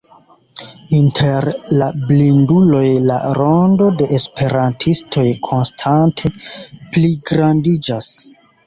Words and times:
Inter 0.99 1.45
la 1.81 1.89
blinduloj, 2.07 2.87
la 3.11 3.19
rondo 3.41 3.91
de 4.01 4.09
esperantistoj 4.19 5.27
konstante 5.51 6.37
pligrandiĝas. 6.41 8.15